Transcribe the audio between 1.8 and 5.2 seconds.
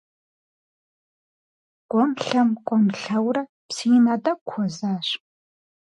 КӀуэм-лъэм, кӀуэм-лъэурэ, псы ина тӀэкӀу хуэзащ.